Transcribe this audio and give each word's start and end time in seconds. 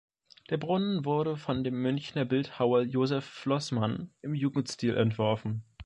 Der 0.49 0.57
Brunnen 0.57 1.05
wurde 1.05 1.37
von 1.37 1.63
dem 1.63 1.79
Münchner 1.79 2.25
Bildhauer 2.25 2.81
Josef 2.81 3.23
Flossmann 3.23 4.09
im 4.23 4.33
Jugendstil 4.33 4.97
entworfen. 4.97 5.63